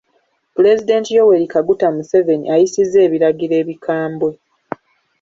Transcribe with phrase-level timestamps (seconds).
[0.55, 4.31] Pulezidenti Yoweri Kaguta Museveni ayisizza ebiragiro ebikambwe.